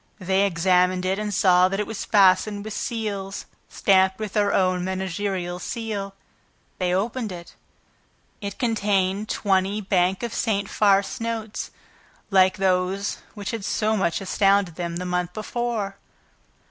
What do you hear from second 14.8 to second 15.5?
the month